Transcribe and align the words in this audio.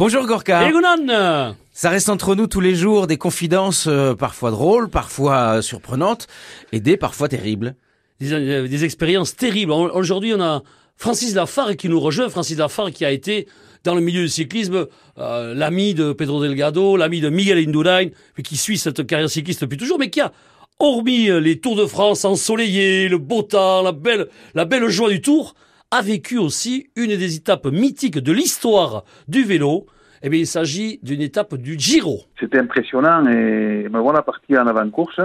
Bonjour 0.00 0.24
Gorka. 0.24 0.66
Egunon 0.66 1.54
Ça 1.74 1.90
reste 1.90 2.08
entre 2.08 2.34
nous 2.34 2.46
tous 2.46 2.60
les 2.60 2.74
jours 2.74 3.06
des 3.06 3.18
confidences 3.18 3.86
euh, 3.86 4.14
parfois 4.14 4.50
drôles, 4.50 4.88
parfois 4.88 5.56
euh, 5.56 5.60
surprenantes 5.60 6.26
et 6.72 6.80
des 6.80 6.96
parfois 6.96 7.28
terribles. 7.28 7.74
des, 8.18 8.32
euh, 8.32 8.66
des 8.66 8.84
expériences 8.86 9.36
terribles. 9.36 9.72
Aujourd'hui, 9.72 10.32
on 10.34 10.40
a 10.40 10.62
Francis 10.96 11.34
Lafargue 11.34 11.76
qui 11.76 11.90
nous 11.90 12.00
rejoint. 12.00 12.30
Francis 12.30 12.56
Lafargue 12.56 12.94
qui 12.94 13.04
a 13.04 13.10
été, 13.10 13.46
dans 13.84 13.94
le 13.94 14.00
milieu 14.00 14.22
du 14.22 14.30
cyclisme, 14.30 14.86
l'ami 15.18 15.92
de 15.92 16.14
Pedro 16.14 16.40
Delgado, 16.40 16.96
l'ami 16.96 17.20
de 17.20 17.28
Miguel 17.28 17.58
Indurain, 17.58 18.06
puis 18.32 18.42
qui 18.42 18.56
suit 18.56 18.78
cette 18.78 19.06
carrière 19.06 19.28
cycliste 19.28 19.60
depuis 19.60 19.76
toujours, 19.76 19.98
mais 19.98 20.08
qui 20.08 20.22
a, 20.22 20.32
hormis 20.78 21.26
les 21.42 21.60
Tours 21.60 21.76
de 21.76 21.84
France 21.84 22.24
ensoleillés, 22.24 23.10
le 23.10 23.18
beau 23.18 23.42
temps, 23.42 23.82
la 23.82 23.92
belle, 23.92 24.28
la 24.54 24.64
belle 24.64 24.88
joie 24.88 25.10
du 25.10 25.20
Tour, 25.20 25.54
a 25.92 26.02
vécu 26.02 26.38
aussi 26.38 26.90
une 26.96 27.16
des 27.16 27.36
étapes 27.36 27.66
mythiques 27.66 28.18
de 28.18 28.32
l'histoire 28.32 29.04
du 29.26 29.42
vélo. 29.42 29.86
Eh 30.22 30.28
bien, 30.28 30.40
il 30.40 30.46
s'agit 30.46 31.00
d'une 31.02 31.20
étape 31.22 31.54
du 31.56 31.78
Giro. 31.78 32.20
C'était 32.38 32.58
impressionnant 32.58 33.26
et 33.26 33.88
me 33.88 33.98
voilà 33.98 34.22
parti 34.22 34.56
en 34.56 34.66
avant-course. 34.66 35.20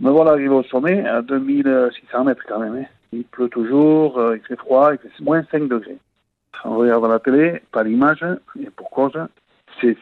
Me 0.00 0.10
voilà 0.10 0.32
arrivé 0.32 0.48
au 0.48 0.62
sommet 0.64 1.06
à 1.06 1.20
2600 1.22 2.24
mètres 2.24 2.42
quand 2.48 2.58
même. 2.60 2.76
hein. 2.76 2.86
Il 3.12 3.24
pleut 3.24 3.48
toujours, 3.48 4.18
euh, 4.18 4.36
il 4.36 4.46
fait 4.46 4.56
froid, 4.56 4.92
il 4.92 4.98
fait 4.98 5.22
moins 5.22 5.44
5 5.50 5.68
degrés. 5.68 5.98
On 6.64 6.76
regarde 6.76 7.04
la 7.10 7.18
télé, 7.18 7.60
pas 7.70 7.84
d'image, 7.84 8.24
et 8.58 8.70
pour 8.74 8.88
cause. 8.88 9.12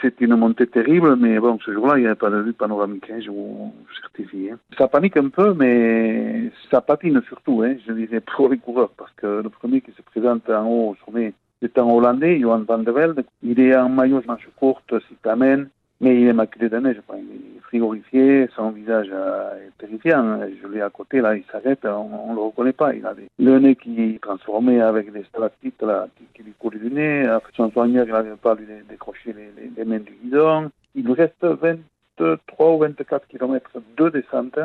C'est 0.02 0.20
une 0.20 0.36
montée 0.36 0.66
terrible, 0.66 1.16
mais 1.16 1.38
bon, 1.38 1.58
ce 1.64 1.72
jour-là, 1.72 1.96
il 1.96 2.02
n'y 2.02 2.06
avait 2.06 2.14
pas 2.14 2.28
de 2.28 2.40
vue 2.40 2.52
panoramique, 2.52 3.08
hein, 3.10 3.20
je 3.20 3.30
vous 3.30 3.72
certifie. 4.00 4.50
hein. 4.52 4.58
Ça 4.76 4.88
panique 4.88 5.16
un 5.16 5.28
peu, 5.28 5.54
mais 5.54 6.50
ça 6.70 6.82
patine 6.82 7.22
surtout, 7.26 7.62
hein, 7.62 7.76
je 7.86 7.92
dirais, 7.94 8.20
pour 8.20 8.50
les 8.50 8.58
coureurs, 8.58 8.90
parce 8.96 9.12
que 9.12 9.40
le 9.42 9.48
premier 9.48 9.80
qui 9.80 9.92
se 9.92 10.02
présente 10.02 10.48
en 10.50 10.66
haut 10.66 10.90
au 10.90 10.96
sommet, 11.06 11.32
c'est 11.62 11.78
un 11.78 11.84
Hollandais, 11.84 12.38
Johan 12.40 12.64
van 12.66 12.78
der 12.78 12.92
Velde. 12.94 13.24
Il 13.42 13.58
est 13.60 13.76
en 13.76 13.88
maillot 13.88 14.22
manche 14.26 14.48
courte, 14.56 14.94
s'il 15.06 15.16
t'amène, 15.18 15.68
mais 16.00 16.20
il 16.20 16.28
est 16.28 16.32
maculé 16.32 16.68
de 16.68 16.78
neige. 16.78 17.00
Il 17.14 17.56
est 17.58 17.60
frigorifié, 17.60 18.48
son 18.56 18.70
visage 18.70 19.08
euh, 19.12 19.66
est 19.66 19.78
terrifiant. 19.78 20.40
Je 20.62 20.68
l'ai 20.68 20.80
à 20.80 20.90
côté, 20.90 21.20
là, 21.20 21.36
il 21.36 21.44
s'arrête, 21.52 21.84
on 21.84 22.30
ne 22.30 22.34
le 22.34 22.40
reconnaît 22.40 22.72
pas. 22.72 22.94
Il 22.94 23.06
a 23.06 23.14
le 23.38 23.58
nez 23.58 23.76
qui 23.76 24.02
est 24.02 24.22
transformé 24.22 24.80
avec 24.80 25.12
des 25.12 25.22
stalactites 25.24 25.82
là, 25.82 26.08
qui 26.40 26.46
lui 26.46 26.54
coulent 26.58 26.78
du 26.78 26.90
nez. 26.90 27.26
Après, 27.26 27.52
son 27.54 27.70
soigneur, 27.70 28.06
il 28.06 28.12
n'arrive 28.12 28.36
pas 28.36 28.54
lui 28.54 28.66
dé- 28.66 28.82
décrocher 28.88 29.34
les, 29.34 29.84
mains 29.84 29.98
du 29.98 30.12
guidon. 30.22 30.70
Il 30.94 31.04
lui 31.04 31.12
reste 31.12 31.44
23 31.44 32.74
ou 32.74 32.78
24 32.78 33.26
kilomètres 33.28 33.70
de 33.96 34.08
descente. 34.08 34.58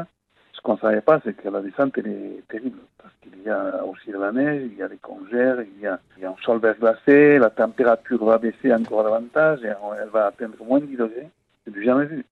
Ce 0.54 0.62
qu'on 0.62 0.76
ne 0.76 0.80
savait 0.80 1.02
pas, 1.02 1.20
c'est 1.24 1.36
que 1.36 1.50
la 1.50 1.62
descente, 1.62 1.98
est 1.98 2.48
terrible. 2.48 2.80
Parce 2.98 3.14
qu'il 3.22 3.42
y 3.44 3.50
a 3.50 3.84
aussi 3.86 4.10
de 4.10 4.18
la 4.18 4.32
neige, 4.32 4.70
il 4.72 4.78
y 4.78 4.84
a 4.84 4.88
des 4.88 4.98
congères, 4.98 5.62
il 5.62 5.82
y 5.82 5.88
a, 5.88 6.00
un 6.24 6.36
sol 6.44 6.60
verglacé, 6.60 7.38
la 7.38 7.50
température 7.50 8.24
va 8.24 8.38
baisser 8.38 8.74
encore 8.74 9.04
davantage 9.04 9.64
et 9.64 9.68
elle 9.68 10.10
va 10.10 10.28
atteindre 10.28 10.64
moins 10.64 10.80
de 10.80 10.86
10 10.86 10.98
degrés. 10.98 11.30
C'est 11.66 11.72
du 11.72 11.84
jamais 11.84 12.06
vu. 12.06 12.26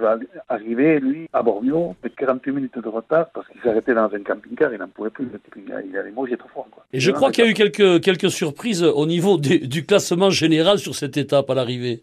Va 0.00 0.18
arriver, 0.48 0.98
lui, 1.00 1.28
à 1.32 1.42
Bormio, 1.42 1.94
avec 2.02 2.16
48 2.16 2.52
minutes 2.52 2.78
de 2.78 2.88
retard 2.88 3.30
parce 3.34 3.46
qu'il 3.48 3.60
arrêté 3.68 3.92
dans 3.94 4.04
un 4.12 4.22
camping-car, 4.22 4.72
il 4.72 4.78
n'en 4.78 4.88
pouvait 4.88 5.10
plus. 5.10 5.28
Il, 5.56 5.72
a- 5.72 5.82
il 5.82 5.96
allait 5.96 6.10
mourir 6.10 6.38
trop 6.38 6.48
fort. 6.48 6.66
Quoi. 6.70 6.84
Et 6.92 7.00
je 7.00 7.10
crois 7.10 7.30
qu'il 7.30 7.44
y 7.44 7.46
a 7.46 7.50
eu 7.50 7.54
quelques, 7.54 8.02
quelques 8.02 8.30
surprises 8.30 8.82
au 8.82 9.06
niveau 9.06 9.36
du 9.38 9.84
classement 9.84 10.30
général 10.30 10.78
sur 10.78 10.94
cette 10.94 11.16
étape 11.16 11.48
à 11.50 11.54
l'arrivée. 11.54 12.02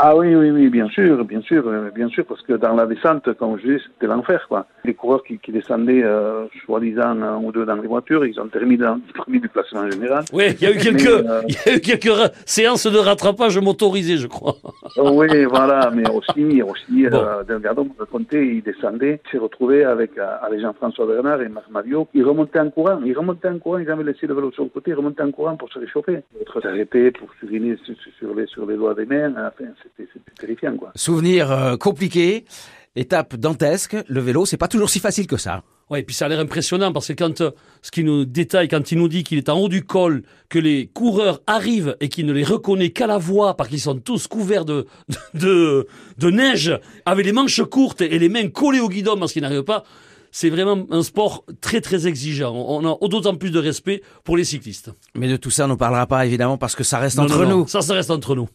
Ah 0.00 0.16
oui, 0.16 0.32
oui, 0.36 0.50
oui, 0.52 0.68
bien 0.68 0.88
sûr, 0.90 1.24
bien 1.24 1.40
sûr, 1.40 1.66
euh, 1.66 1.90
bien 1.92 2.08
sûr, 2.08 2.24
parce 2.24 2.40
que 2.42 2.52
dans 2.52 2.72
la 2.76 2.86
descente, 2.86 3.32
comme 3.34 3.58
je 3.58 3.66
dis, 3.78 3.82
c'était 3.84 4.06
l'enfer, 4.06 4.46
quoi. 4.48 4.64
Les 4.84 4.94
coureurs 4.94 5.24
qui, 5.24 5.38
qui 5.40 5.50
descendaient, 5.50 6.04
euh, 6.04 6.46
soi-disant, 6.64 7.20
un 7.20 7.36
ou 7.38 7.50
deux 7.50 7.66
dans 7.66 7.74
les 7.74 7.88
voitures, 7.88 8.24
ils 8.24 8.38
ont 8.40 8.46
terminé 8.46 8.76
dans 8.84 8.94
le 9.08 9.12
premier 9.12 9.40
du 9.40 9.48
classement 9.48 9.90
général. 9.90 10.22
Oui, 10.32 10.44
il 10.60 10.62
y 10.62 10.66
a 10.66 10.72
eu 10.72 10.76
quelques, 10.78 11.04
euh, 11.08 11.42
il 11.48 11.54
y 11.66 11.70
a 11.70 11.76
eu 11.78 11.80
quelques 11.80 12.12
séances 12.46 12.86
de 12.86 12.96
rattrapage 12.96 13.58
motorisées, 13.58 14.18
je 14.18 14.28
crois. 14.28 14.54
Oh 15.00 15.10
oui, 15.14 15.44
voilà, 15.44 15.90
mais 15.94 16.08
aussi, 16.10 16.62
aussi 16.62 17.06
Bon. 17.08 17.18
euh, 17.18 17.44
Delgado 17.44 17.84
me 17.84 17.90
racontait, 17.98 18.44
il 18.44 18.62
descendait, 18.62 19.20
il 19.26 19.30
s'est 19.30 19.38
retrouvé 19.38 19.84
avec, 19.84 20.16
euh, 20.18 20.26
avec 20.42 20.60
Jean-François 20.60 21.06
Bernard 21.06 21.40
et 21.42 21.48
Marc 21.48 21.70
Mario. 21.70 22.08
Il 22.14 22.24
remontait 22.24 22.58
en 22.58 22.70
courant, 22.70 22.98
il 23.04 23.16
remontait 23.16 23.48
en 23.48 23.58
courant, 23.58 23.78
ils 23.78 23.90
avaient 23.90 24.02
laissé 24.02 24.26
le 24.26 24.34
vélo 24.34 24.50
sur 24.52 24.64
le 24.64 24.70
côté, 24.70 24.90
il 24.92 24.94
remontait 24.94 25.22
en 25.22 25.30
courant 25.30 25.56
pour 25.56 25.70
se 25.72 25.78
réchauffer. 25.78 26.20
L'autre 26.36 26.60
s'arrêtait 26.62 27.10
pour 27.12 27.28
s'uriner 27.38 27.76
sur, 27.84 27.94
sur- 27.96 28.12
sur 28.18 28.34
les, 28.34 28.46
sur 28.46 28.66
les 28.66 28.76
doigts 28.76 28.94
des 28.94 29.04
mains, 29.06 29.30
enfin, 29.32 29.70
c'était 29.96 30.08
terrifiant, 30.38 30.76
quoi. 30.76 30.92
Souvenir 30.94 31.50
euh, 31.50 31.76
compliqué, 31.76 32.44
étape 32.96 33.36
dantesque, 33.36 33.96
le 34.06 34.20
vélo, 34.20 34.46
c'est 34.46 34.56
pas 34.56 34.68
toujours 34.68 34.90
si 34.90 35.00
facile 35.00 35.26
que 35.26 35.36
ça. 35.36 35.62
Et 35.96 36.02
puis 36.02 36.14
ça 36.14 36.26
a 36.26 36.28
l'air 36.28 36.40
impressionnant 36.40 36.92
parce 36.92 37.08
que 37.08 37.12
quand 37.14 37.40
euh, 37.40 37.50
ce 37.80 37.90
qui 37.90 38.04
nous 38.04 38.26
détaille, 38.26 38.68
quand 38.68 38.92
il 38.92 38.98
nous 38.98 39.08
dit 39.08 39.24
qu'il 39.24 39.38
est 39.38 39.48
en 39.48 39.58
haut 39.58 39.70
du 39.70 39.84
col, 39.84 40.22
que 40.50 40.58
les 40.58 40.86
coureurs 40.88 41.40
arrivent 41.46 41.96
et 42.00 42.10
qu'il 42.10 42.26
ne 42.26 42.32
les 42.34 42.44
reconnaît 42.44 42.90
qu'à 42.90 43.06
la 43.06 43.16
voix 43.16 43.56
parce 43.56 43.70
qu'ils 43.70 43.80
sont 43.80 43.98
tous 43.98 44.26
couverts 44.26 44.66
de, 44.66 44.86
de, 45.34 45.86
de 46.18 46.30
neige, 46.30 46.78
avec 47.06 47.24
les 47.24 47.32
manches 47.32 47.62
courtes 47.62 48.02
et 48.02 48.18
les 48.18 48.28
mains 48.28 48.48
collées 48.48 48.80
au 48.80 48.88
guidon 48.90 49.16
parce 49.18 49.32
qu'ils 49.32 49.40
n'arrivent 49.42 49.62
pas, 49.62 49.84
c'est 50.30 50.50
vraiment 50.50 50.86
un 50.90 51.02
sport 51.02 51.44
très 51.60 51.80
très 51.80 52.06
exigeant. 52.06 52.54
On 52.54 52.84
a 52.86 53.08
d'autant 53.08 53.34
plus 53.34 53.50
de 53.50 53.58
respect 53.58 54.02
pour 54.24 54.36
les 54.36 54.44
cyclistes. 54.44 54.90
Mais 55.14 55.28
de 55.28 55.36
tout 55.36 55.50
ça, 55.50 55.64
on 55.64 55.68
ne 55.68 55.74
parlera 55.74 56.06
pas 56.06 56.26
évidemment 56.26 56.58
parce 56.58 56.76
que 56.76 56.84
ça 56.84 56.98
reste 56.98 57.16
Non, 57.16 57.24
entre 57.24 57.44
non, 57.44 57.48
non, 57.48 57.56
nous. 57.58 57.66
Ça, 57.68 57.80
ça 57.80 57.94
reste 57.94 58.10
entre 58.10 58.34
nous. 58.34 58.48